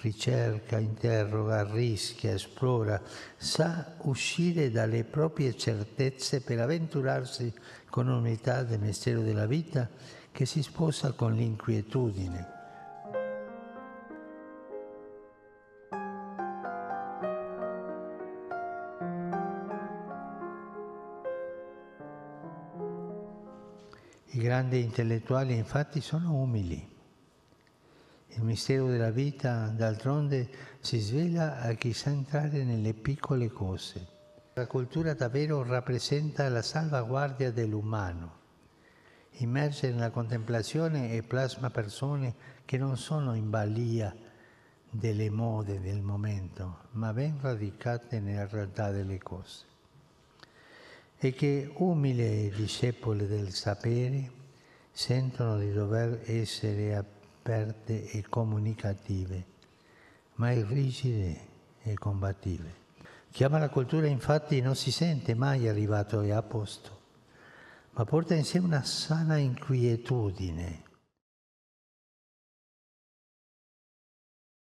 [0.00, 3.00] ricerca, interroga, rischia, esplora,
[3.36, 7.52] sa uscire dalle proprie certezze per avventurarsi
[7.88, 9.88] con umiltà del mistero della vita
[10.30, 12.56] che si sposa con l'inquietudine.
[24.30, 26.97] I grandi intellettuali infatti sono umili.
[28.32, 30.48] Il mistero della vita, d'altronde,
[30.80, 34.06] si svela a chi sa entrare nelle piccole cose.
[34.54, 38.36] La cultura davvero rappresenta la salvaguardia dell'umano.
[39.40, 42.34] Immerge nella contemplazione e plasma persone
[42.64, 44.14] che non sono in balia
[44.90, 49.64] delle mode del momento, ma ben radicate nella realtà delle cose.
[51.16, 54.30] E che umili discepoli del sapere
[54.92, 57.17] sentono di dover essere aperti
[57.48, 59.44] aperte e comunicative,
[60.34, 61.40] mai rigide
[61.82, 62.86] e combattive.
[63.30, 67.00] Chi ama la cultura infatti non si sente mai arrivato e a posto,
[67.92, 70.82] ma porta in sé una sana inquietudine